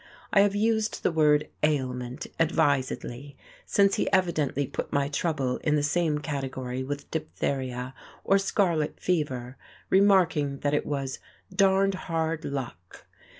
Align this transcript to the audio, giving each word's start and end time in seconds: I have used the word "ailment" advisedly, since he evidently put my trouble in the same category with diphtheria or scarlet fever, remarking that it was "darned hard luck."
I 0.33 0.39
have 0.39 0.55
used 0.55 1.03
the 1.03 1.11
word 1.11 1.49
"ailment" 1.61 2.25
advisedly, 2.39 3.37
since 3.67 3.97
he 3.97 4.11
evidently 4.11 4.65
put 4.65 4.91
my 4.91 5.09
trouble 5.09 5.57
in 5.57 5.75
the 5.75 5.83
same 5.83 6.17
category 6.17 6.83
with 6.83 7.11
diphtheria 7.11 7.93
or 8.23 8.39
scarlet 8.39 8.99
fever, 8.99 9.57
remarking 9.91 10.61
that 10.61 10.73
it 10.73 10.87
was 10.87 11.19
"darned 11.55 11.93
hard 12.09 12.43
luck." 12.45 13.05